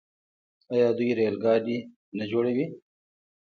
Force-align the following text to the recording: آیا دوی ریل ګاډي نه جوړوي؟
آیا 0.73 0.89
دوی 0.97 1.09
ریل 1.17 1.35
ګاډي 1.43 1.77
نه 2.17 2.25
جوړوي؟ 2.31 2.65